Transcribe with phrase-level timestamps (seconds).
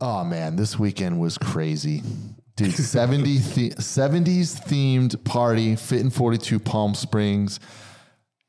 [0.00, 2.02] Oh man, this weekend was crazy.
[2.56, 7.60] Dude, 70 the- 70s themed party, Fit in 42 Palm Springs.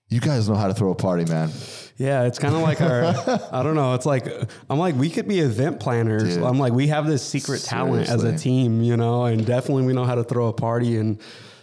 [0.09, 1.51] You guys know how to throw a party, man.
[1.95, 3.03] Yeah, it's kind of like our,
[3.53, 3.93] I don't know.
[3.93, 4.27] It's like,
[4.69, 6.35] I'm like, we could be event planners.
[6.35, 6.43] Dude.
[6.43, 9.93] I'm like, we have this secret talent as a team, you know, and definitely we
[9.93, 10.97] know how to throw a party.
[10.97, 11.21] And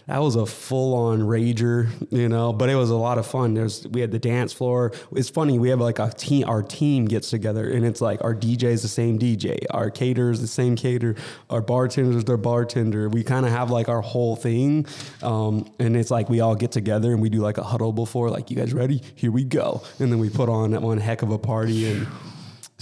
[0.09, 3.53] that was a full on rager, you know, but it was a lot of fun.
[3.53, 4.91] There's, we had the dance floor.
[5.11, 5.59] It's funny.
[5.59, 8.81] We have like a team, our team gets together and it's like our DJ is
[8.81, 11.15] the same DJ, our caterer is the same caterer,
[11.51, 13.07] our bartender is their bartender.
[13.07, 14.87] We kind of have like our whole thing.
[15.21, 18.31] Um, and it's like we all get together and we do like a huddle before,
[18.31, 19.03] like, you guys ready?
[19.13, 19.83] Here we go.
[19.99, 22.07] And then we put on one heck of a party and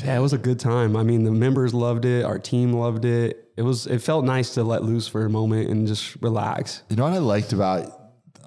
[0.04, 0.96] yeah, it was a good time.
[0.96, 2.26] I mean, the members loved it.
[2.26, 3.52] Our team loved it.
[3.56, 6.84] It was, it felt nice to let loose for a moment and just relax.
[6.90, 7.98] You know what I liked about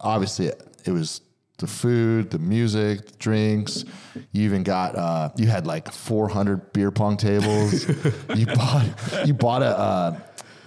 [0.00, 0.50] obviously
[0.84, 1.20] it was
[1.58, 3.84] the food, the music, the drinks.
[4.32, 7.86] You even got uh, you had like 400 beer pong tables.
[8.34, 8.86] you bought
[9.26, 10.20] you bought a uh,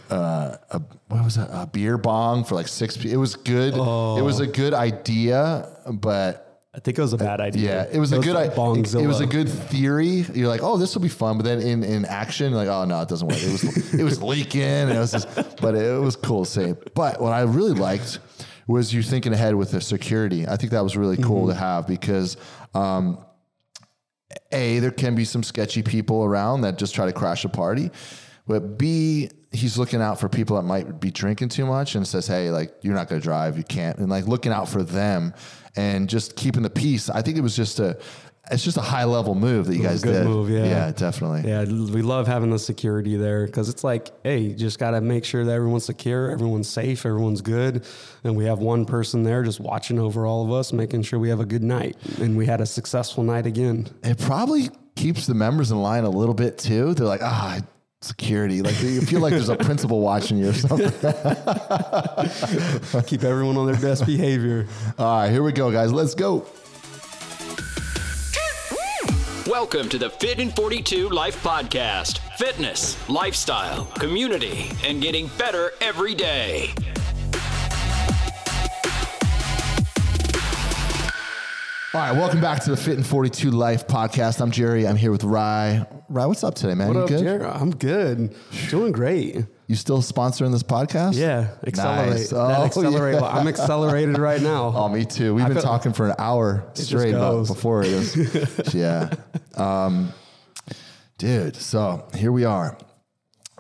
[0.10, 2.96] uh, a what was that a beer bong for like six.
[3.04, 3.74] It was good.
[3.74, 7.86] It was a good idea, but I think it was a bad idea.
[7.86, 8.34] yeah, it was a good.
[8.34, 9.04] like i- Bongzilla.
[9.04, 10.26] It was a good theory.
[10.34, 13.00] You're like, oh, this will be fun, but then in in action, like, oh no,
[13.02, 13.38] it doesn't work.
[13.42, 15.28] It was it was leaking, and it was just,
[15.62, 16.76] but it was cool to say.
[16.96, 18.20] But what I really liked
[18.66, 20.48] was you thinking ahead with the security.
[20.48, 22.38] I think that was really cool to have because.
[22.74, 23.24] Um,
[24.52, 27.92] a, there can be some sketchy people around that just try to crash a party.
[28.48, 32.28] But B, he's looking out for people that might be drinking too much and says,
[32.28, 33.58] hey, like, you're not going to drive.
[33.58, 33.98] You can't.
[34.00, 35.34] And like looking out for them
[35.76, 37.10] and just keeping the peace.
[37.10, 37.98] I think it was just a,
[38.52, 40.28] it's just a high level move that you guys good did.
[40.28, 40.66] move, yeah.
[40.66, 41.50] Yeah, definitely.
[41.50, 45.02] Yeah, we love having the security there because it's like, hey, you just got to
[45.02, 47.86] make sure that everyone's secure, everyone's safe, everyone's good.
[48.24, 51.30] And we have one person there just watching over all of us, making sure we
[51.30, 51.96] have a good night.
[52.20, 53.88] And we had a successful night again.
[54.04, 56.94] It probably keeps the members in line a little bit too.
[56.94, 57.62] They're like, ah,
[58.04, 58.62] security.
[58.62, 60.92] Like you feel like there's a principal watching you or something.
[63.08, 64.68] Keep everyone on their best behavior.
[65.00, 65.92] All right, here we go, guys.
[65.92, 66.46] Let's go.
[69.48, 72.20] Welcome to the Fit in 42 Life Podcast.
[72.38, 76.74] Fitness, lifestyle, community, and getting better every day.
[81.96, 84.42] All right, welcome back to the Fit in 42 Life podcast.
[84.42, 84.88] I'm Jerry.
[84.88, 85.86] I'm here with Rye.
[86.10, 86.88] Rye, what's up today, man?
[86.88, 87.20] What you up, good?
[87.20, 87.42] Jared?
[87.44, 88.36] I'm good.
[88.70, 89.46] Doing great.
[89.68, 91.14] You still sponsoring this podcast?
[91.14, 92.10] Yeah, accelerate.
[92.12, 92.30] Nice.
[92.32, 93.16] That Oh, accelerate.
[93.16, 93.28] yeah.
[93.28, 94.74] I'm accelerated right now.
[94.76, 95.36] Oh, me too.
[95.36, 98.74] We've been talking for an hour straight before it was.
[98.74, 99.14] yeah.
[99.56, 100.12] Um,
[101.20, 102.76] dude, so here we are.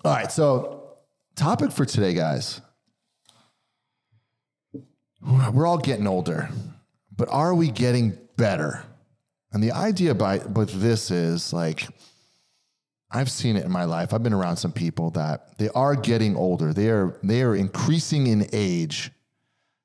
[0.04, 0.96] All right, so
[1.36, 2.62] topic for today, guys.
[5.22, 6.50] We're all getting older,
[7.16, 8.84] but are we getting better?
[9.52, 11.88] And the idea by with this is like
[13.14, 14.14] I've seen it in my life.
[14.14, 16.74] I've been around some people that they are getting older.
[16.74, 19.12] They are they are increasing in age,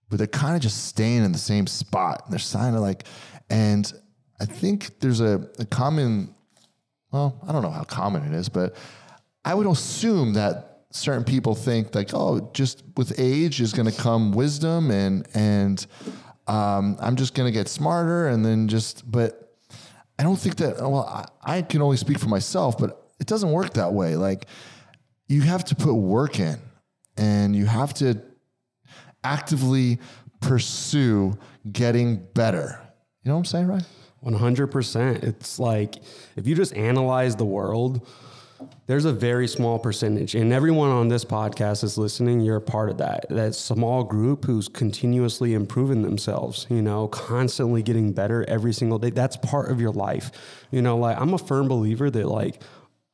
[0.08, 2.31] but they're kind of just staying in the same spot.
[2.31, 3.04] They're kind of like,
[3.50, 3.92] and
[4.41, 6.34] I think there's a, a common,
[7.12, 8.76] well, I don't know how common it is, but
[9.44, 14.00] I would assume that certain people think like, oh, just with age is going to
[14.00, 15.87] come wisdom, and and
[16.48, 19.54] um, I'm just going to get smarter, and then just, but
[20.19, 20.78] I don't think that.
[20.81, 24.16] Well, I, I can only speak for myself, but it doesn't work that way.
[24.16, 24.47] Like
[25.28, 26.58] you have to put work in,
[27.16, 28.20] and you have to
[29.22, 29.98] actively
[30.41, 31.37] pursue
[31.70, 32.81] getting better.
[33.22, 33.84] You know what I'm saying, right?
[34.25, 35.22] 100%.
[35.22, 35.97] It's like
[36.37, 38.06] if you just analyze the world,
[38.86, 42.41] there's a very small percentage, and everyone on this podcast is listening.
[42.41, 43.26] You're a part of that.
[43.28, 49.10] That small group who's continuously improving themselves, you know, constantly getting better every single day.
[49.10, 50.30] That's part of your life.
[50.70, 52.62] You know, like I'm a firm believer that, like,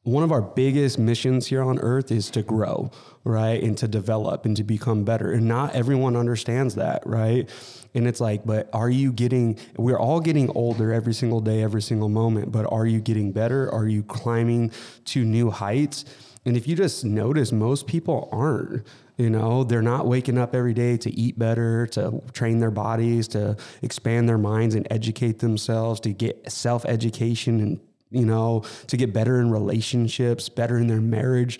[0.04, 2.90] one of our biggest missions here on earth is to grow,
[3.24, 3.62] right?
[3.62, 5.32] And to develop and to become better.
[5.32, 7.48] And not everyone understands that, right?
[7.94, 11.80] And it's like, but are you getting, we're all getting older every single day, every
[11.80, 13.72] single moment, but are you getting better?
[13.72, 14.72] Are you climbing
[15.06, 16.04] to new heights?
[16.44, 18.86] And if you just notice, most people aren't.
[19.16, 23.28] You know, they're not waking up every day to eat better, to train their bodies,
[23.28, 27.80] to expand their minds and educate themselves, to get self education and
[28.14, 31.58] you know, to get better in relationships, better in their marriage.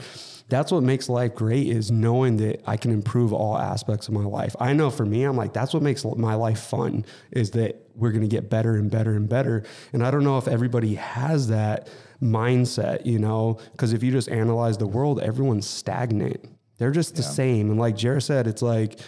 [0.48, 4.24] That's what makes life great is knowing that I can improve all aspects of my
[4.24, 4.54] life.
[4.60, 8.10] I know for me, I'm like, that's what makes my life fun is that we're
[8.10, 9.64] going to get better and better and better.
[9.92, 11.88] And I don't know if everybody has that
[12.20, 16.44] mindset, you know, because if you just analyze the world, everyone's stagnant.
[16.76, 17.70] They're just the same.
[17.70, 18.98] And like Jared said, it's like,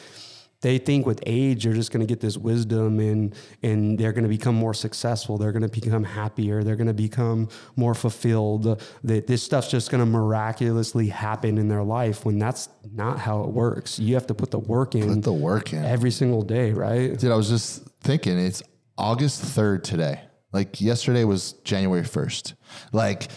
[0.62, 4.24] they think with age they're just going to get this wisdom and and they're going
[4.24, 8.80] to become more successful they're going to become happier they're going to become more fulfilled
[9.04, 13.42] that this stuff's just going to miraculously happen in their life when that's not how
[13.42, 15.84] it works you have to put the work in Put the work in.
[15.84, 18.62] every single day right Dude, I was just thinking it's
[18.98, 20.20] August 3rd today.
[20.52, 22.54] Like yesterday was January 1st.
[22.92, 23.28] Like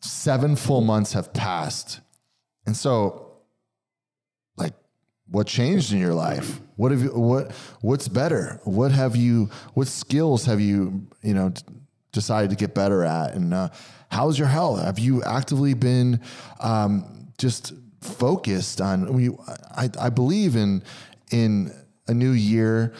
[0.00, 2.00] seven full months have passed.
[2.66, 3.27] And so
[5.30, 6.60] what changed in your life?
[6.76, 8.60] What have you what what's better?
[8.64, 11.52] What have you what skills have you, you know,
[12.12, 13.68] decided to get better at and uh,
[14.10, 14.82] how's your health?
[14.82, 16.20] Have you actively been
[16.60, 19.30] um, just focused on we
[19.76, 20.82] I, I believe in
[21.30, 21.72] in
[22.06, 22.94] a new year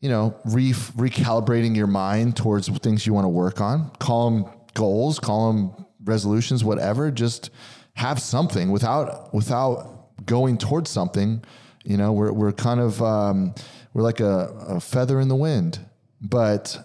[0.00, 3.90] you know, re- recalibrating your mind towards things you want to work on.
[3.98, 7.10] Call them goals, call them resolutions, whatever.
[7.10, 7.50] Just
[7.94, 9.95] have something without without
[10.26, 11.42] going towards something.
[11.84, 13.54] You know, we're we're kind of um,
[13.94, 15.78] we're like a, a feather in the wind.
[16.20, 16.76] But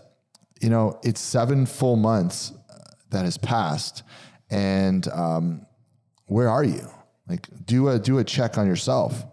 [0.62, 2.54] you know, it's seven full months
[3.10, 4.04] that has passed,
[4.50, 5.66] and um,
[6.28, 6.88] where are you?
[7.28, 9.24] Like, do a do a check on yourself,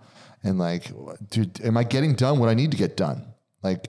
[0.43, 0.91] and like,
[1.31, 3.25] dude, am I getting done what I need to get done?
[3.63, 3.89] Like,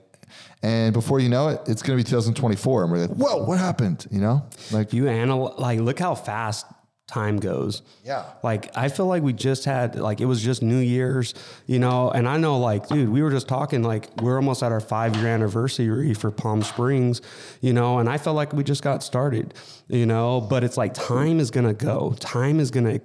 [0.62, 3.58] and before you know it, it's going to be 2024, and we're like, whoa, what
[3.58, 4.06] happened?
[4.10, 6.66] You know, like, you analyze like look how fast
[7.10, 8.24] time goes Yeah.
[8.42, 11.34] like i feel like we just had like it was just new year's
[11.66, 14.72] you know and i know like dude we were just talking like we're almost at
[14.72, 17.20] our five year anniversary for palm springs
[17.60, 19.52] you know and i felt like we just got started
[19.88, 22.98] you know but it's like time is gonna go time is gonna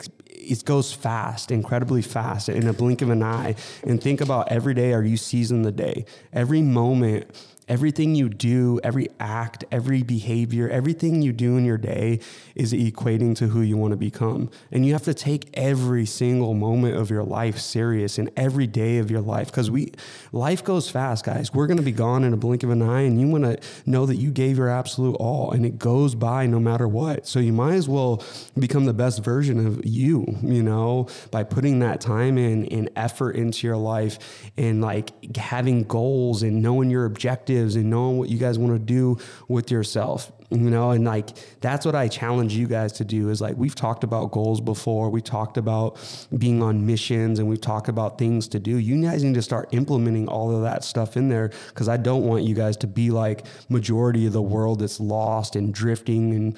[0.47, 3.55] it goes fast, incredibly fast, in a blink of an eye.
[3.83, 6.05] And think about every day are you seizing the day?
[6.31, 7.25] Every moment,
[7.67, 12.19] everything you do, every act, every behavior, everything you do in your day
[12.55, 14.49] is equating to who you want to become.
[14.71, 18.97] And you have to take every single moment of your life serious and every day
[18.99, 19.91] of your life because we
[20.31, 21.53] life goes fast, guys.
[21.53, 23.57] We're going to be gone in a blink of an eye and you want to
[23.85, 27.27] know that you gave your absolute all and it goes by no matter what.
[27.27, 28.23] So you might as well
[28.57, 33.35] become the best version of you, you know, by putting that time in and effort
[33.35, 38.37] into your life and like having goals and knowing your objectives and knowing what you
[38.37, 39.17] guys want to do
[39.47, 41.29] with yourself you know and like
[41.59, 45.09] that's what i challenge you guys to do is like we've talked about goals before
[45.09, 45.97] we talked about
[46.37, 48.77] being on missions and we've talked about things to do.
[48.77, 52.25] You guys need to start implementing all of that stuff in there because i don't
[52.25, 56.57] want you guys to be like majority of the world that's lost and drifting and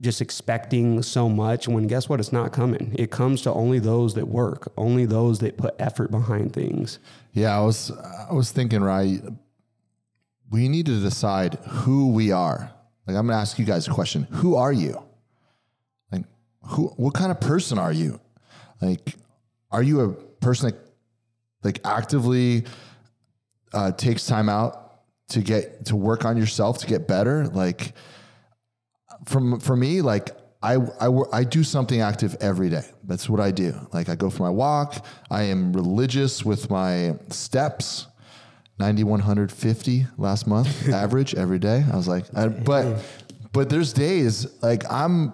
[0.00, 2.20] just expecting so much when guess what?
[2.20, 2.94] It's not coming.
[2.98, 6.98] It comes to only those that work only those that put effort behind things.
[7.32, 9.22] Yeah, I was I was thinking, right?
[10.54, 12.72] We need to decide who we are.
[13.08, 15.02] Like, I'm going to ask you guys a question: Who are you?
[16.12, 16.22] Like,
[16.62, 16.90] who?
[16.90, 18.20] What kind of person are you?
[18.80, 19.16] Like,
[19.72, 20.78] are you a person that
[21.64, 22.66] like actively
[23.72, 27.48] uh, takes time out to get to work on yourself to get better?
[27.48, 27.92] Like,
[29.24, 30.30] from for me, like
[30.62, 32.84] I, I I do something active every day.
[33.02, 33.74] That's what I do.
[33.92, 35.04] Like I go for my walk.
[35.32, 38.06] I am religious with my steps.
[38.78, 41.84] 9150 last month average every day.
[41.90, 43.04] I was like, I, but
[43.52, 45.32] but there's days like I'm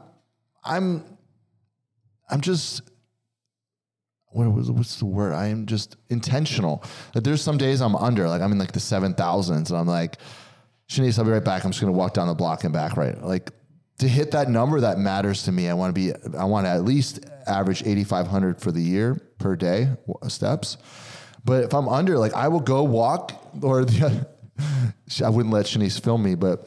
[0.65, 1.05] I'm
[2.29, 2.83] I'm just
[4.33, 5.33] what was what's the word?
[5.33, 6.85] I am just intentional.
[7.15, 9.89] Like there's some days I'm under, like I'm in like the seven thousands, and I'm
[9.89, 10.19] like,
[10.89, 11.65] Shanice, I'll be right back.
[11.65, 13.21] I'm just gonna walk down the block and back right.
[13.21, 13.51] Like
[13.99, 15.69] to hit that number that matters to me.
[15.69, 16.37] I want to be.
[16.37, 19.89] I want to at least average 8,500 for the year per day
[20.29, 20.77] steps.
[21.45, 23.33] But if I'm under, like I will go walk,
[23.63, 24.27] or the,
[25.25, 26.67] I wouldn't let Shanice film me, but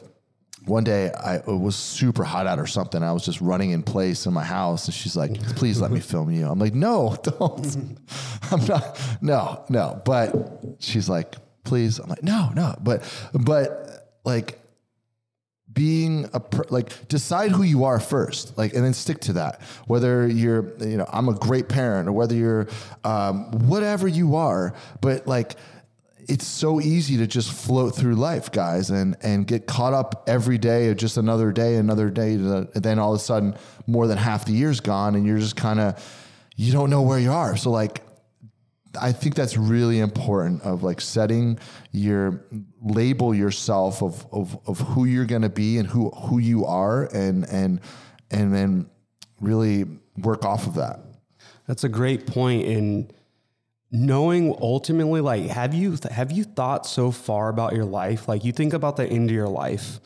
[0.66, 3.02] one day I it was super hot out or something.
[3.02, 6.00] I was just running in place in my house, and she's like, "Please let me
[6.12, 7.98] film you." I'm like, "No, don't.
[8.50, 8.98] I'm not.
[9.20, 10.34] No, no." But
[10.78, 13.02] she's like, "Please." I'm like, "No, no." But
[13.32, 14.60] but like
[15.74, 19.60] being a per, like decide who you are first like and then stick to that.
[19.86, 22.68] Whether you're you know i'm a great parent or whether you're
[23.04, 25.56] um, whatever you are but like
[26.26, 30.58] it's so easy to just float through life guys and and get caught up every
[30.58, 33.54] day of just another day another day to, and then all of a sudden
[33.86, 36.02] more than half the year's gone and you're just kind of
[36.56, 37.56] you don't know where you are.
[37.56, 38.02] So like
[39.00, 41.58] I think that's really important of like setting
[41.92, 42.44] your
[42.82, 47.04] label yourself of of, of who you're going to be and who who you are
[47.12, 47.80] and and
[48.30, 48.90] and then
[49.40, 49.84] really
[50.18, 51.00] work off of that.
[51.66, 53.10] That's a great point in
[53.90, 58.50] knowing ultimately like have you have you thought so far about your life like you
[58.50, 60.00] think about the end of your life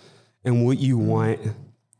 [0.44, 1.40] and what you want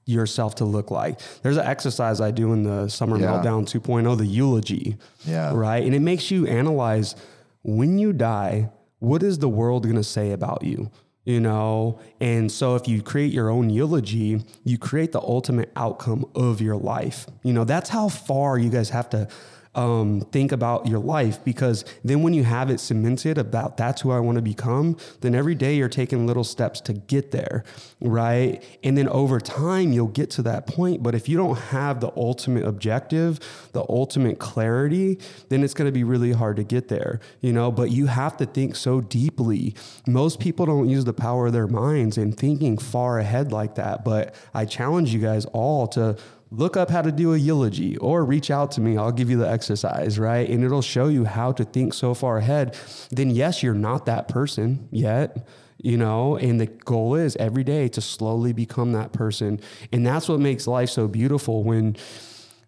[0.09, 1.21] yourself to look like.
[1.43, 3.27] There's an exercise I do in the summer Yeah.
[3.27, 4.97] meltdown 2.0 the eulogy.
[5.27, 5.53] Yeah.
[5.55, 5.85] Right?
[5.85, 7.15] And it makes you analyze
[7.63, 10.91] when you die, what is the world going to say about you?
[11.25, 16.25] You know, and so if you create your own eulogy, you create the ultimate outcome
[16.35, 17.27] of your life.
[17.43, 19.29] You know, that's how far you guys have to
[19.75, 24.11] um, think about your life because then when you have it cemented about that's who
[24.11, 27.65] I want to become, then every day you're taking little steps to get there,
[28.01, 28.63] right?
[28.83, 31.03] And then over time, you'll get to that point.
[31.03, 33.41] But if you don't have the ultimate objective,
[33.73, 37.71] the ultimate clarity, then it's going to be really hard to get there, you know?
[37.71, 39.75] But you have to think so deeply.
[40.07, 44.05] Most people don't use the power of their minds and thinking far ahead like that.
[44.05, 46.17] But I challenge you guys all to
[46.51, 48.97] look up how to do a eulogy or reach out to me.
[48.97, 50.49] I'll give you the exercise, right?
[50.49, 52.77] And it'll show you how to think so far ahead.
[53.11, 55.47] Then, yes, you're not that person yet,
[55.79, 59.61] you know, and the goal is every day to slowly become that person.
[59.93, 61.97] And that's what makes life so beautiful when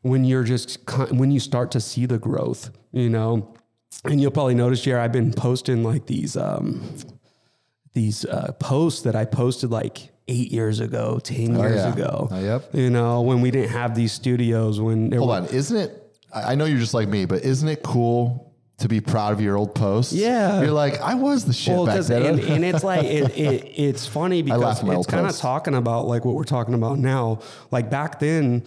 [0.03, 0.79] when you're just
[1.11, 3.55] when you start to see the growth, you know.
[4.05, 6.83] And you'll probably notice, here I've been posting like these um
[7.93, 11.93] these uh, posts that I posted like eight years ago, 10 Oh, years yeah.
[11.93, 12.29] ago.
[12.31, 12.65] Oh, yep.
[12.73, 15.97] You know, when we didn't have these studios, when Hold were- on, isn't it?
[16.33, 19.57] I know you're just like me, but isn't it cool to be proud of your
[19.59, 20.13] old posts?
[20.13, 20.63] Yeah.
[20.63, 22.25] you're like I was the shit Well, back then.
[22.25, 26.25] and, and it's like it, it, it's funny because it's kind of talking about like
[26.25, 27.41] what we're talking about now.
[27.73, 28.63] Like back then,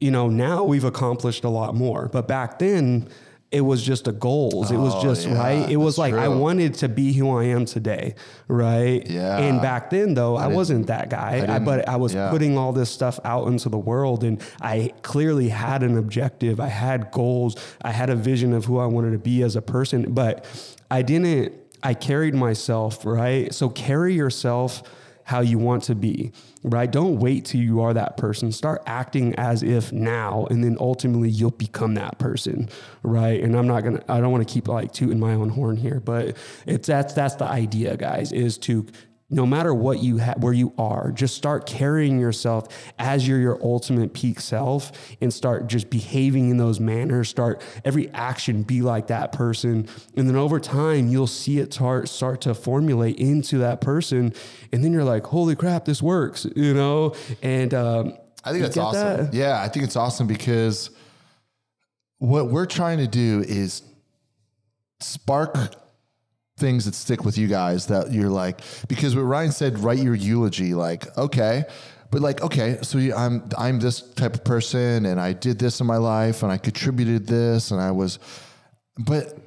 [0.00, 3.08] you know, now we've accomplished a lot more, but back then
[3.50, 4.70] it was just a goals.
[4.70, 5.70] It was Oh, just yeah, right.
[5.70, 8.14] It was like I wanted to be who I am today,
[8.46, 9.08] right?
[9.08, 9.38] Yeah.
[9.38, 11.36] And back then though, I, wasn't that guy.
[11.36, 12.30] I didn't- but I was yeah.
[12.30, 16.60] putting all this stuff out into the world, and I clearly had an objective.
[16.60, 17.56] I had goals.
[17.80, 20.44] I had a vision of who I wanted to be as a person, but
[20.90, 21.54] I didn't.
[21.82, 23.54] I carried myself right.
[23.54, 24.82] So carry yourself
[25.28, 26.32] how you want to be,
[26.62, 26.90] right?
[26.90, 28.50] Don't wait till you are that person.
[28.50, 32.66] Start acting as if now, and then ultimately you'll become that person,
[33.02, 33.38] right?
[33.42, 36.00] And I'm not gonna, I don't want to keep like tooting my own horn here,
[36.00, 36.34] but
[36.66, 38.86] it's that's that's the idea, guys, is to
[39.30, 42.66] no matter what you have, where you are, just start carrying yourself
[42.98, 47.28] as you're your ultimate peak self and start just behaving in those manners.
[47.28, 49.86] Start every action be like that person.
[50.16, 54.32] And then over time, you'll see it start, start to formulate into that person.
[54.72, 57.14] And then you're like, holy crap, this works, you know?
[57.42, 59.26] And, um, I think that's awesome.
[59.26, 59.34] that?
[59.34, 60.90] Yeah, I think it's awesome because
[62.18, 63.82] what we're trying to do is
[65.00, 65.56] spark
[66.58, 70.14] things that stick with you guys that you're like because what Ryann said write your
[70.14, 71.64] eulogy like okay
[72.10, 75.86] but like okay so I'm I'm this type of person and I did this in
[75.86, 78.18] my life and I contributed this and I was
[78.98, 79.38] but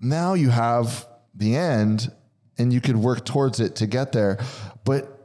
[0.00, 2.12] now you have the end
[2.58, 4.38] and you could work towards it to get there
[4.84, 5.16] but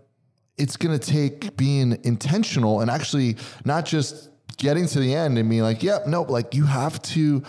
[0.58, 5.62] it's to take being intentional and actually not just getting to the end and being
[5.62, 7.44] like, yep, nope, like you have to,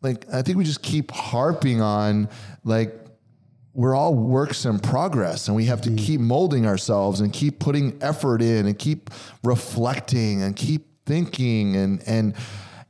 [0.00, 2.28] like, I think we just keep harping on,
[2.64, 2.94] like,
[3.74, 7.96] we're all works in progress and we have to keep molding ourselves and keep putting
[8.02, 9.10] effort in and keep
[9.44, 12.34] reflecting and keep thinking and, and,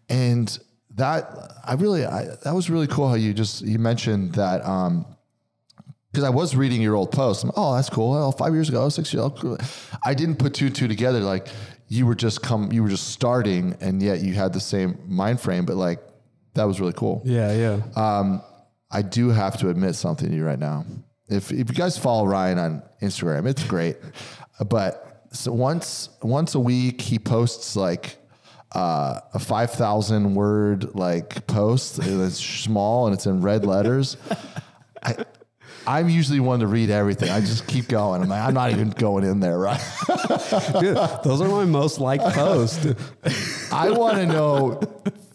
[0.09, 0.59] and
[0.95, 5.05] that I really, I, that was really cool how you just, you mentioned that, um,
[6.11, 7.45] because I was reading your old post.
[7.45, 8.33] I'm, oh, that's cool.
[8.33, 9.59] Five years ago, six years ago.
[10.05, 11.21] I didn't put two and two together.
[11.21, 11.49] Like
[11.89, 15.39] you were just come, you were just starting, and yet you had the same mind
[15.41, 15.67] frame.
[15.67, 16.01] But like
[16.59, 17.23] that was really cool.
[17.25, 17.81] Yeah, yeah.
[17.97, 18.43] Um,
[18.91, 20.85] I do have to admit something to you right now.
[21.29, 23.97] If if you guys follow Ryann on Instagram, it's great.
[24.69, 28.17] But so once once a week he posts like
[28.73, 32.01] uh, a five thousand word like post.
[32.01, 34.17] It's small and it's in red letters.
[35.05, 35.15] I,
[35.87, 37.31] I'm usually one to read everything.
[37.31, 38.21] I just keep going.
[38.21, 39.81] I'm like, I'm not even going in there, right?
[40.81, 42.85] Dude, those are my most liked posts.
[43.73, 44.81] I want to know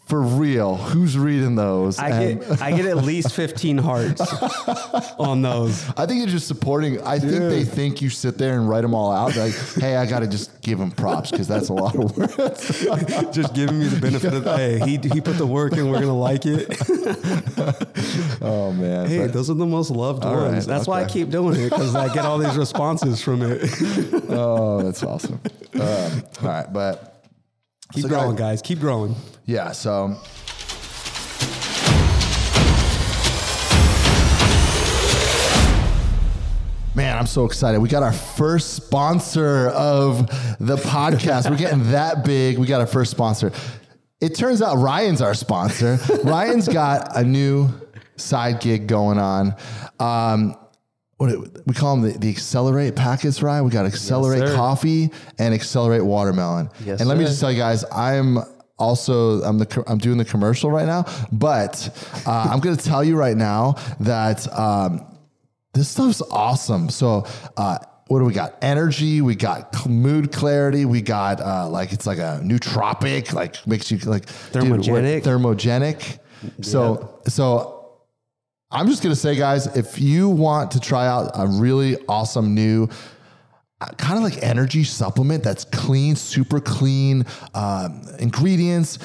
[0.05, 1.97] for real who's reading those.
[1.97, 4.21] I and- get I get at least 15 hearts
[5.17, 5.89] on those.
[5.97, 7.01] I think you're just supporting.
[7.01, 9.35] I think they think you sit there and write them all out.
[9.35, 12.85] Like, hey, I got to just give him props because that's a lot of words.
[13.33, 15.99] Just giving me the benefit of the hey, he he put the work in, we're
[15.99, 16.67] gonna like it.
[18.41, 19.07] Oh man.
[19.07, 20.53] Hey, But- those are the most loved All ones.
[20.53, 23.61] right, That's why I keep doing it because I get all these responses from it.
[24.29, 25.39] oh, that's awesome.
[25.75, 25.81] Um,
[26.41, 27.12] all right, but
[27.93, 28.61] Keep So, growing, guys- guys.
[28.63, 29.15] Keep growing.
[29.45, 29.71] yeah.
[29.71, 30.15] So.
[36.95, 37.79] Man, I'm so excited.
[37.79, 40.27] We got our first sponsor of
[40.59, 41.49] the podcast.
[41.49, 42.59] We're getting that big.
[42.59, 43.51] We got our first sponsor.
[44.21, 45.97] It turns out Ryann's our sponsor.
[46.23, 47.69] Ryann's got a new
[48.15, 49.55] side gig going on.
[49.99, 50.55] Um,
[51.23, 53.61] what it, we call them the, the Accelerate packets, right?
[53.61, 54.55] We got Accelerate sir.
[54.55, 56.69] Coffee and Accelerate Watermelon.
[56.85, 58.39] Yes, and let me just tell you guys, I'm
[58.77, 61.89] also I'm the I'm doing the commercial right now, but
[62.27, 65.05] uh, I'm going to tell you right now that um,
[65.73, 66.89] this stuff's awesome.
[66.89, 67.25] So.
[67.55, 67.77] Uh,
[68.07, 68.57] what do we got?
[68.61, 69.21] Energy.
[69.21, 70.83] We got mood clarity.
[70.83, 75.23] We got uh, like it's like a nootropic, like makes you like dude, Thermogenic.
[75.23, 76.19] thermogenic.
[76.61, 77.72] So so
[78.73, 82.89] I'm just gonna say, guys, if you want to try out a really awesome new
[83.97, 88.99] kind of like energy supplement that's clean, super clean um, ingredients,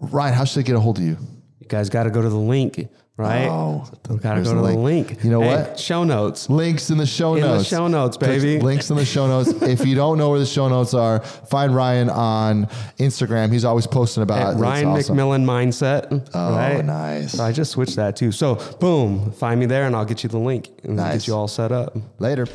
[0.00, 1.16] Ryann, how should I get a hold of you?
[1.60, 3.46] You guys got to go to the link, right?
[3.48, 5.08] Oh, we got to go to the the link.
[5.10, 5.24] link.
[5.24, 5.78] You know Hey, what?
[5.80, 6.50] Show notes.
[6.50, 7.68] Links in the show In the notes.
[7.68, 8.58] show notes, baby.
[8.60, 9.50] Links in the show notes.
[9.62, 12.66] if you don't know where the show notes are, find Ryann on
[12.98, 13.52] Instagram.
[13.52, 14.60] He's always posting about At it.
[14.60, 15.16] Ryann awesome.
[15.16, 16.28] McMillon mindset.
[16.34, 16.84] Oh, right?
[16.84, 17.32] nice.
[17.32, 18.32] So I just switched that too.
[18.32, 21.12] So boom, find me there and I'll get you the link and Nice.
[21.22, 21.96] get you all set up.
[22.18, 22.46] Later.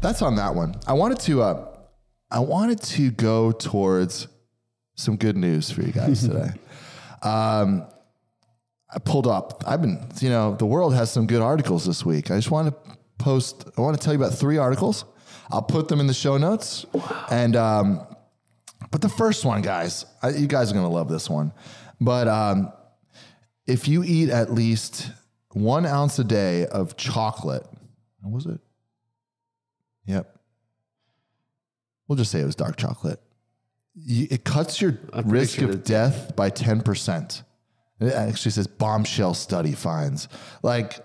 [0.00, 0.74] That's on that one.
[0.86, 1.66] I wanted to uh,
[2.30, 4.28] I wanted to go towards
[4.94, 6.50] some good news for you guys today.
[7.22, 7.86] um,
[8.92, 9.64] I pulled up.
[9.66, 12.30] I've been, you know, the world has some good articles this week.
[12.30, 13.68] I just want to post.
[13.76, 15.04] I want to tell you about three articles.
[15.50, 16.86] I'll put them in the show notes.
[17.30, 18.06] And um,
[18.90, 21.52] but the first one, guys, I, you guys are gonna love this one.
[22.00, 22.72] But um,
[23.66, 25.10] if you eat at least
[25.52, 27.66] one ounce a day of chocolate,
[28.20, 28.60] what was it?
[30.06, 30.39] Yep.
[32.10, 33.20] We'll just say it was dark chocolate.
[33.94, 37.42] You, it cuts your risk sure of death by 10%.
[38.00, 40.26] It actually says bombshell study finds.
[40.64, 40.98] Like,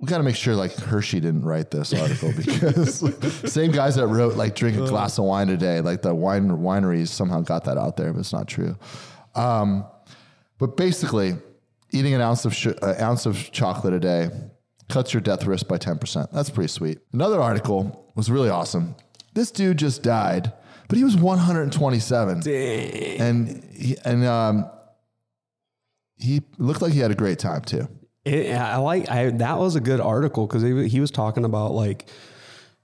[0.00, 3.00] we got to make sure like Hershey didn't write this article because
[3.52, 6.48] same guys that wrote like drink a glass of wine a day, like the wine
[6.48, 8.74] wineries somehow got that out there, but it's not true.
[9.34, 9.84] Um,
[10.56, 11.34] but basically,
[11.90, 14.30] eating an ounce of sh- an ounce of chocolate a day
[14.88, 16.32] cuts your death risk by ten percent.
[16.32, 17.00] That's pretty sweet.
[17.12, 18.94] Another article was really awesome.
[19.34, 20.52] This dude just died,
[20.88, 24.70] but he was 127, and he, and um,
[26.16, 27.88] he looked like he had a great time too.
[28.24, 31.72] It, I like I that was a good article because he, he was talking about
[31.72, 32.08] like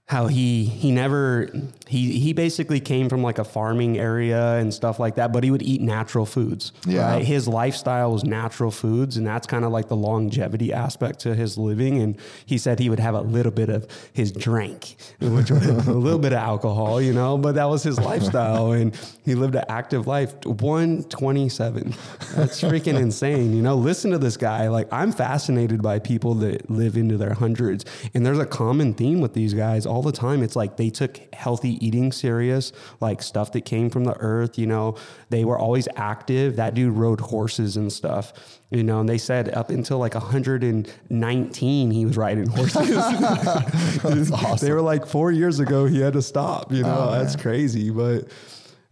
[0.09, 1.51] how he he never
[1.87, 5.51] he he basically came from like a farming area and stuff like that, but he
[5.51, 6.73] would eat natural foods.
[6.87, 7.13] Yeah.
[7.13, 7.25] right?
[7.25, 11.59] his lifestyle was natural foods, and that's kind of like the longevity aspect to his
[11.59, 12.01] living.
[12.01, 12.17] And
[12.47, 16.19] he said he would have a little bit of his drink, which was a little
[16.19, 20.07] bit of alcohol, you know, but that was his lifestyle, and he lived an active
[20.07, 20.35] life.
[20.47, 21.95] One twenty seven,
[22.35, 23.75] that's freaking insane, you know.
[23.75, 24.69] Listen to this guy.
[24.69, 29.21] Like I'm fascinated by people that live into their hundreds, and there's a common theme
[29.21, 30.43] with these guys all the time.
[30.43, 34.59] It's like they took healthy eating serious, like stuff that came from the earth.
[34.59, 34.97] You know,
[35.31, 36.57] they were always active.
[36.57, 38.33] That dude rode horses and stuff.
[38.71, 42.89] You know, and they said up until like 119, he was riding horses.
[42.89, 44.59] That's awesome.
[44.69, 46.73] They were like four years ago, he had to stop.
[46.73, 47.91] You know, oh, that's crazy.
[47.91, 48.29] But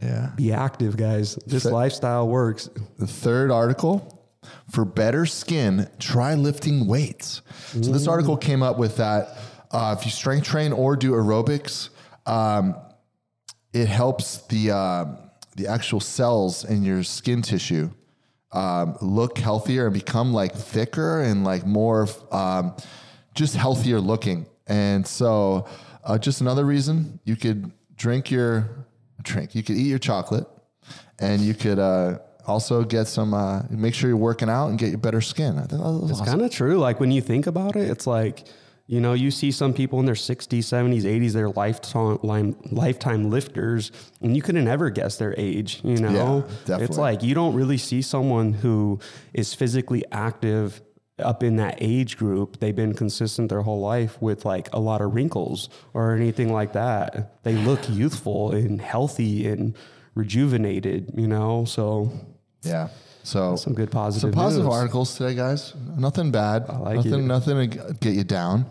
[0.00, 0.30] Yeah.
[0.36, 1.36] be active, guys.
[1.46, 2.70] This lifestyle works.
[2.98, 4.16] The third article
[4.70, 7.42] for better skin, try lifting weights.
[7.72, 8.10] So this mm.
[8.10, 9.36] article came up with that
[9.76, 11.90] uh, if you strength train or do aerobics,
[12.24, 12.74] um,
[13.74, 15.04] it helps the uh,
[15.56, 17.90] the actual cells in your skin tissue
[18.52, 22.74] um, look healthier and become like thicker and like more um,
[23.34, 24.46] just healthier looking.
[24.66, 25.66] And so,
[26.04, 28.86] uh, just another reason you could drink your
[29.22, 30.46] drink, you could eat your chocolate,
[31.18, 33.34] and you could uh, also get some.
[33.34, 35.58] Uh, make sure you're working out and get your better skin.
[35.58, 36.32] I think that was It's awesome.
[36.32, 36.78] kind of true.
[36.78, 38.48] Like when you think about it, it's like,
[38.86, 42.18] you know, you see some people in their 60s, 70s, 80s, they're lifetime
[42.70, 46.42] lifetime lifters, and you couldn't ever guess their age, you know?
[46.64, 46.84] definitely.
[46.84, 49.00] It's like you don't really see someone who
[49.32, 50.82] is physically active
[51.18, 52.60] up in that age group.
[52.60, 56.72] They've been consistent their whole life with like a lot of wrinkles or anything like
[56.74, 57.42] that.
[57.42, 59.74] They look youthful and healthy and
[60.14, 61.64] rejuvenated, you know?
[61.64, 62.12] So
[62.62, 62.88] Yeah.
[63.26, 64.74] So some good positive Some positive news.
[64.74, 65.74] articles today, guys.
[65.96, 66.66] Nothing bad.
[66.68, 67.22] I like nothing, it.
[67.22, 68.66] nothing to get you down.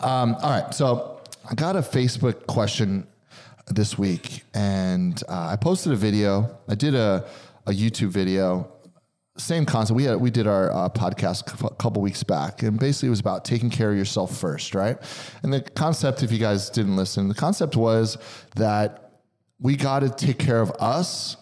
[0.00, 0.72] Um, all right.
[0.72, 3.08] So I got a Facebook question
[3.66, 6.58] this week, and uh, I posted a video.
[6.68, 7.26] I did a,
[7.66, 8.70] a YouTube video.
[9.36, 9.96] Same concept.
[9.96, 13.20] We had we did our uh, podcast a couple weeks back, and basically it was
[13.20, 14.96] about taking care of yourself first, right?
[15.42, 18.16] And the concept, if you guys didn't listen, the concept was
[18.54, 19.22] that
[19.58, 21.36] we got to take care of us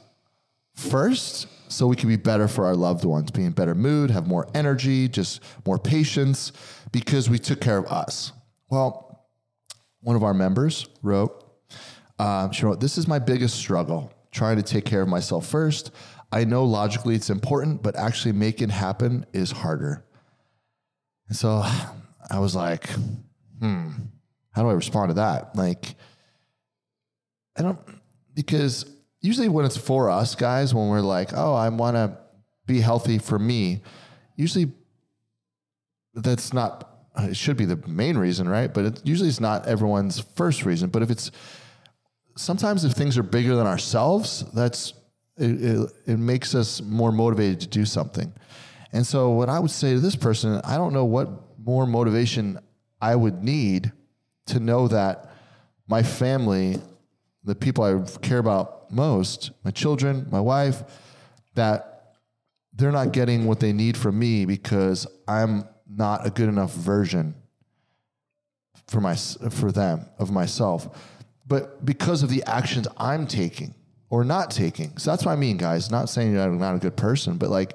[0.75, 4.27] first so we can be better for our loved ones, be in better mood, have
[4.27, 6.53] more energy, just more patience
[6.93, 8.33] because we took care of us.
[8.69, 9.27] Well,
[10.01, 11.45] one of our members wrote,
[12.19, 15.91] uh, she wrote, This is my biggest struggle, trying to take care of myself first.
[16.33, 20.05] I know logically it's important, but actually make it happen is harder.
[21.29, 21.63] And so
[22.31, 22.89] I was like,
[23.61, 23.91] hmm,
[24.53, 25.57] How do I respond to that?
[25.57, 25.97] Like,
[27.57, 27.79] I don't,
[28.35, 28.85] because
[29.27, 32.17] usually when it's for us guys, when we're like, oh, I want to
[32.67, 33.83] be healthy for me,
[34.37, 34.73] usually
[36.15, 38.73] that's not, uh, it should be the main reason, right?
[38.73, 40.91] But it usually it's not everyone's first reason.
[40.91, 41.31] But if it's,
[42.37, 44.95] sometimes if things are bigger than ourselves, that's,
[45.37, 48.33] it, it, it makes us more motivated to do something.
[48.93, 52.59] And so what I would say to this person, I don't know what more motivation
[53.01, 53.93] I would need
[54.47, 55.31] to know that
[55.89, 56.79] my family,
[57.47, 60.83] the people I care about most, my children, my wife,
[61.55, 62.13] that
[62.75, 67.35] they're not getting what they need from me because I'm not a good enough version
[68.89, 73.75] for my for them of myself, but because of the actions I'm taking
[74.11, 74.97] or not taking.
[74.99, 75.91] So that's what I mean, guys.
[75.91, 77.75] Not saying you're not a good person, but like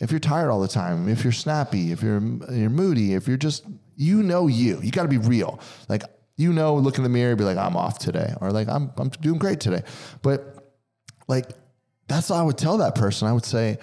[0.00, 3.36] if you're tired all the time, if you're snappy, if you're you're moody, if you're
[3.36, 3.64] just
[3.96, 5.60] you know you, you got to be real.
[5.88, 6.02] Like
[6.40, 8.90] you know, look in the mirror, and be like, I'm off today, or like I'm
[8.96, 9.82] I'm doing great today.
[10.22, 10.72] But
[11.28, 11.50] like
[12.08, 13.28] that's what I would tell that person.
[13.28, 13.78] I would say,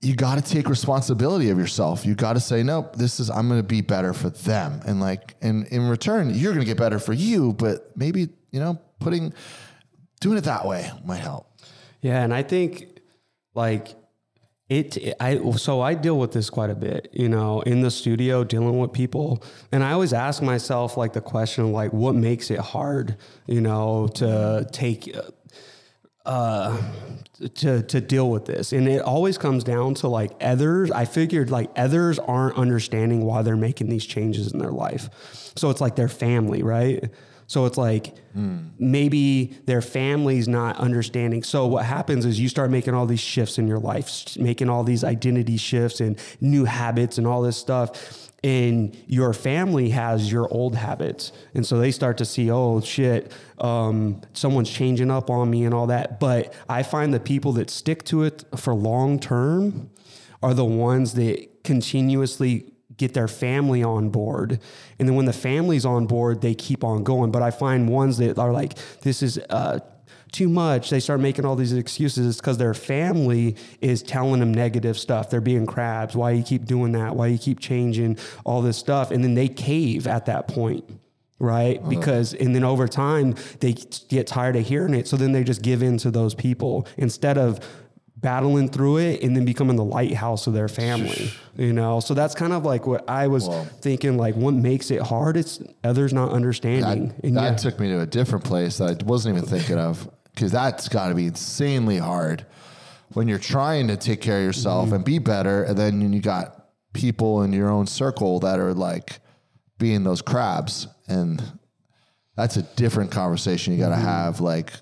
[0.00, 2.04] you got to take responsibility of yourself.
[2.04, 5.00] You got to say, nope, this is I'm going to be better for them, and
[5.00, 7.52] like, and in return, you're going to get better for you.
[7.52, 9.32] But maybe you know, putting
[10.20, 11.46] doing it that way might help.
[12.00, 12.98] Yeah, and I think
[13.54, 13.94] like
[14.70, 18.44] it i so i deal with this quite a bit you know in the studio
[18.44, 19.42] dealing with people.
[19.72, 24.08] And i always ask myself like the question like what makes it hard you know
[24.14, 25.14] to take
[26.24, 26.80] uh
[27.54, 28.72] to to deal with this?
[28.72, 30.90] And it always comes down to like others.
[30.90, 35.08] I figured like others aren't understanding why they're making these changes in their life.
[35.56, 37.10] So it's like their family right
[37.50, 38.70] so it's like mm.
[38.78, 41.42] maybe their family's not understanding.
[41.42, 44.84] So what happens is you start making all these shifts in your life, making all
[44.84, 48.30] these identity shifts and new habits and all this stuff.
[48.44, 51.32] And your family has your old habits.
[51.52, 55.74] And so they start to see, oh shit, um, someone's changing up on me and
[55.74, 56.20] all that.
[56.20, 59.90] But I find the people that stick to it for long term
[60.40, 62.69] are the ones that continuously
[63.00, 64.60] get their family on board.
[64.98, 67.30] And then when the family's on board, they keep on going.
[67.30, 69.80] But I find ones that are like, this is uh,
[70.32, 70.90] too much.
[70.90, 72.26] They start making all these excuses.
[72.26, 75.30] It's because their family is telling them negative stuff.
[75.30, 76.14] They're being crabs.
[76.14, 77.16] Why you keep doing that?
[77.16, 79.10] Why you keep changing all this stuff?
[79.10, 80.84] And then they cave at that point
[81.42, 81.78] right?
[81.78, 81.88] Uh-huh.
[81.88, 85.62] Because and then over time they get tired of hearing it, so then they just
[85.62, 87.60] give in to those people instead of
[88.20, 92.34] battling through it and then becoming the lighthouse of their family you know so that's
[92.34, 96.12] kind of like what i was well, thinking like what makes it hard it's others
[96.12, 97.56] not understanding that, and that yeah.
[97.56, 101.08] took me to a different place that i wasn't even thinking of because that's got
[101.08, 102.44] to be insanely hard
[103.12, 104.96] when you're trying to take care of yourself mm-hmm.
[104.96, 109.20] and be better and then you got people in your own circle that are like
[109.78, 111.42] being those crabs and
[112.36, 114.04] that's a different conversation you got to mm-hmm.
[114.04, 114.72] have like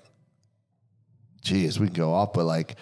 [1.41, 2.75] geez we can go off but like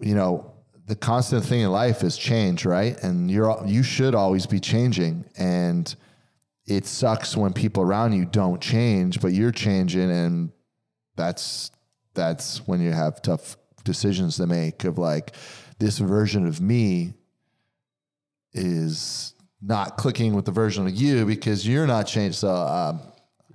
[0.00, 0.52] you know,
[0.86, 3.00] the constant thing in life is change, right?
[3.02, 5.24] And you're you should always be changing.
[5.36, 5.94] And
[6.66, 10.52] it sucks when people around you don't change, but you're changing, and
[11.16, 11.70] that's
[12.14, 15.34] that's when you have tough decisions to make of like
[15.78, 17.14] this version of me
[18.52, 22.36] is not clicking with the version of you because you're not changed.
[22.36, 23.00] So um,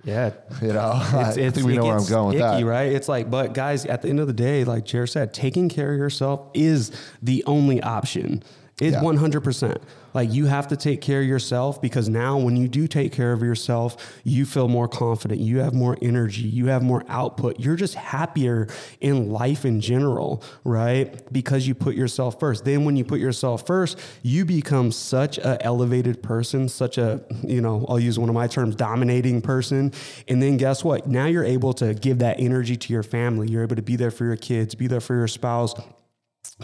[0.04, 0.32] yeah,
[0.62, 2.64] you know, it's, I think we know where I'm going with icky, that.
[2.64, 2.92] Right?
[2.92, 5.92] It's like, but guys, at the end of the day, like Jared said, taking care
[5.92, 8.42] of yourself is the only option.
[8.80, 9.78] It's hundred percent.
[10.14, 13.32] Like you have to take care of yourself because now when you do take care
[13.32, 15.40] of yourself, you feel more confident.
[15.40, 16.42] You have more energy.
[16.42, 17.60] You have more output.
[17.60, 18.66] You're just happier
[19.00, 21.32] in life in general, right?
[21.32, 22.64] Because you put yourself first.
[22.64, 27.60] Then when you put yourself first, you become such a elevated person, such a, you
[27.60, 29.92] know, I'll use one of my terms, dominating person.
[30.26, 31.06] And then guess what?
[31.06, 33.48] Now you're able to give that energy to your family.
[33.48, 35.74] You're able to be there for your kids, be there for your spouse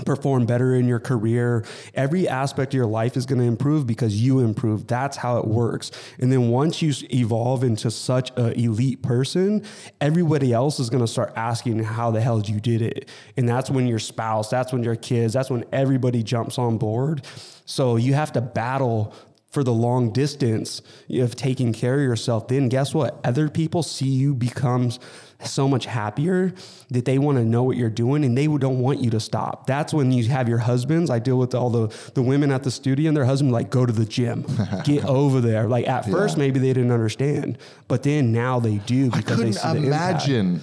[0.04, 1.64] perform better in your career.
[1.94, 4.86] Every aspect of your life is going to improve because you improve.
[4.86, 5.90] That's how it works.
[6.18, 9.64] And then once you evolve into such an elite person,
[10.00, 13.08] everybody else is going to start asking how the hell you did it.
[13.36, 17.24] And that's when your spouse, that's when your kids, that's when everybody jumps on board.
[17.64, 19.14] So you have to battle
[19.56, 22.46] for the long distance of taking care of yourself.
[22.46, 23.18] Then guess what?
[23.24, 25.00] Other people see you becomes
[25.42, 26.52] so much happier
[26.90, 29.66] that they want to know what you're doing and they don't want you to stop.
[29.66, 31.08] That's when you have your husbands.
[31.08, 33.86] I deal with all the, the women at the studio and their husband like, go
[33.86, 34.44] to the gym,
[34.84, 35.66] get over there.
[35.68, 36.12] Like at yeah.
[36.12, 37.56] first, maybe they didn't understand,
[37.88, 40.60] but then now they do because I couldn't they see imagine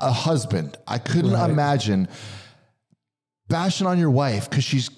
[0.00, 0.76] a husband.
[0.88, 1.48] I couldn't right.
[1.48, 2.08] imagine
[3.46, 4.90] bashing on your wife because she's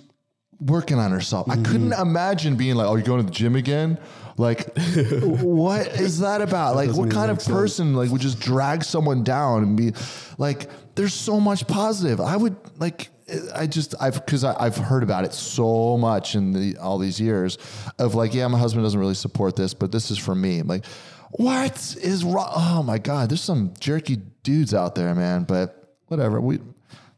[0.61, 1.49] working on herself.
[1.51, 3.99] I couldn't imagine being like, "Oh, you're going to the gym again."
[4.39, 4.77] Like,
[5.23, 6.77] what is that about?
[6.77, 7.55] Like, what kind of sense.
[7.55, 9.93] person like would just drag someone down and be
[10.39, 10.69] like?
[10.95, 12.21] There's so much positive.
[12.21, 13.11] I would like.
[13.55, 17.59] I just I've because I've heard about it so much in the all these years
[17.99, 20.61] of like, yeah, my husband doesn't really support this, but this is for me.
[20.61, 20.87] I'm like,
[21.33, 22.51] what is wrong?
[22.55, 25.45] Oh my god, there's some jerky dudes out there, man.
[25.45, 26.41] But whatever.
[26.41, 26.61] We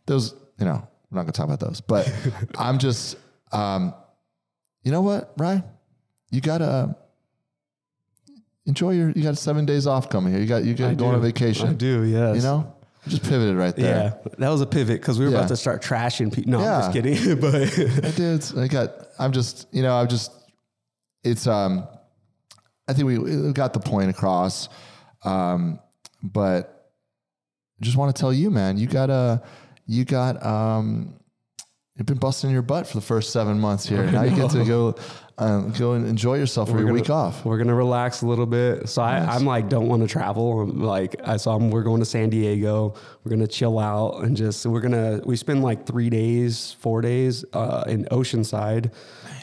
[0.07, 1.81] those, you know, we're not gonna talk about those.
[1.81, 2.13] But
[2.59, 3.17] I'm just,
[3.53, 3.95] um,
[4.83, 5.65] you know what, Ryann?
[6.31, 6.97] You gotta
[8.67, 9.11] enjoy your.
[9.11, 10.41] You got seven days off coming here.
[10.43, 11.69] You got you got going on vacation.
[11.69, 12.37] I do, yes.
[12.37, 12.75] You know,
[13.07, 14.19] just pivoted right there.
[14.25, 15.39] Yeah, that was a pivot because we were Yeah.
[15.39, 16.53] about to start trashing people.
[16.53, 16.77] No, Yeah.
[16.77, 17.41] I'm just kidding.
[17.41, 18.59] but I did.
[18.59, 18.91] I got.
[19.19, 19.67] I'm just.
[19.73, 19.97] You know.
[19.97, 20.33] I'm just.
[21.25, 21.47] It's.
[21.47, 21.87] Um.
[22.87, 24.69] I think we, we got the point across.
[25.25, 25.81] Um.
[26.23, 26.93] But
[27.81, 28.77] just want to tell you, man.
[28.77, 29.43] You got a.
[29.87, 30.45] You got.
[30.45, 31.15] Um.
[31.99, 34.05] You've been busting your butt for the first seven months here.
[34.13, 34.95] Now you get to go.
[35.41, 37.45] Um, go and enjoy yourself for your gonna- week off.
[37.45, 38.89] We're gonna relax a little bit.
[38.89, 40.63] So I, I'm like, don't want to travel.
[40.63, 42.95] I'm like, I saw I'm, we're going to San Diego.
[43.23, 47.45] We're gonna chill out and just we're gonna we spend like three days, four days
[47.53, 48.93] uh, in Oceanside,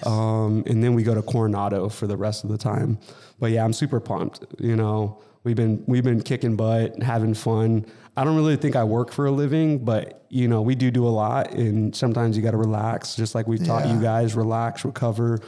[0.05, 2.97] um, and then we go to Coronado for the rest of the time.
[3.39, 4.43] But yeah, I'm super pumped.
[4.59, 7.85] You know, we've been we've been kicking butt, having fun.
[8.17, 11.06] I don't really think I work for a living, but you know, we do do
[11.08, 13.93] a lot, and sometimes you got to relax, just like we taught Yeah.
[13.95, 15.39] you guys, relax, recover.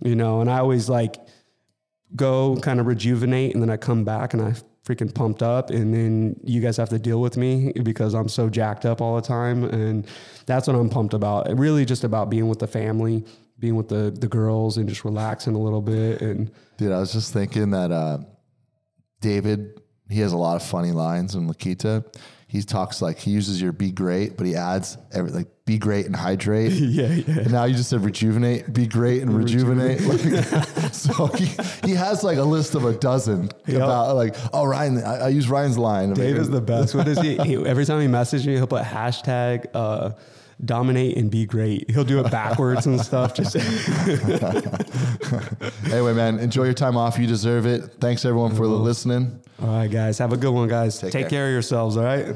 [0.00, 1.16] You know, and I always like
[2.16, 4.54] go kind of rejuvenate and then I come back and I
[4.84, 8.50] freaking pumped up and then you guys have to deal with me because I'm so
[8.50, 10.04] jacked up all the time and
[10.44, 11.48] that's what I'm pumped about.
[11.48, 13.24] It really just about being with the family,
[13.60, 17.12] being with the the girls and just relaxing a little bit and Dude, I was
[17.12, 18.18] just thinking that uh,
[19.20, 19.80] David,
[20.12, 22.04] he has a lot of funny lines in Lakita.
[22.46, 26.04] He talks like he uses your be great, but he adds every, like be great
[26.04, 26.72] and hydrate.
[26.72, 27.38] yeah, yeah.
[27.40, 30.02] And now you just said rejuvenate, be great and rejuvenate.
[30.12, 31.46] Like, so he,
[31.86, 35.46] he has like a list of a dozen about like, oh, Ryann, I, I use
[35.46, 36.12] Ryann's line.
[36.12, 36.94] Dave is the best.
[36.94, 37.38] What is he?
[37.38, 40.10] he every time he messages me, he'll put hashtag uh,
[40.64, 41.90] dominate and be great.
[41.90, 43.34] He'll do it backwards and stuff.
[43.34, 43.56] Just
[45.92, 47.18] Anyway, man, enjoy your time off.
[47.18, 47.82] You deserve it.
[48.00, 48.82] Thanks everyone for mm-hmm.
[48.82, 49.42] listening.
[49.60, 50.18] all right, guys.
[50.18, 50.98] Have a good one, guys.
[50.98, 51.28] Take, care.
[51.28, 51.96] care of yourselves.
[51.96, 52.34] All right.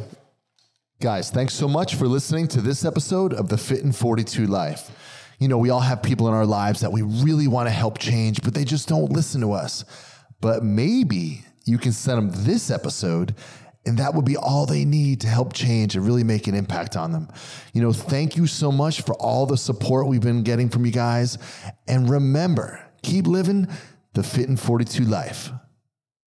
[1.01, 4.91] Guys, thanks so much for listening to this episode of the Fit in 42 Life.
[5.39, 7.99] You know, we all have people in our lives that we really want to help
[7.99, 9.85] change, but they just don't listen to us.
[10.41, 13.35] But maybe you can send them this episode,
[13.87, 16.97] and that would be all they need to help change and really make an impact
[16.97, 17.29] on them.
[17.73, 20.93] You know, thank you so much for all the support we've been getting from you
[20.93, 21.39] guys.
[21.87, 23.69] And remember, keep living
[24.15, 25.51] the Fit in 42 life.